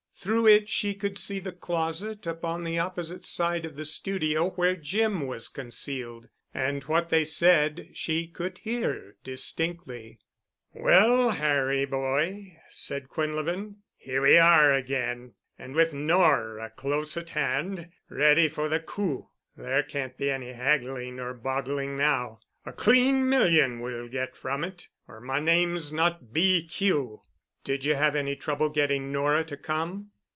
[0.23, 4.75] Through it she could see the closet upon the opposite side of the studio where
[4.75, 10.19] Jim was concealed, and what they said she could hear distinctly.
[10.75, 17.89] "Well, Harry boy," said Quinlevin, "here we are again, and with Nora close at hand,
[18.07, 19.27] ready for the 'coup.'
[19.57, 22.41] There can't be any haggling or boggling now.
[22.63, 27.21] A clean million we'll get from it, or my name's not B.Q."
[27.63, 30.09] "Did you have any trouble getting Nora to come?"